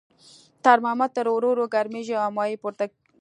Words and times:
ترمامتر 0.65 1.25
ورو 1.29 1.49
ورو 1.51 1.65
ګرمیږي 1.73 2.15
او 2.23 2.29
مایع 2.37 2.57
پورته 2.61 2.83
ځي. 2.89 2.95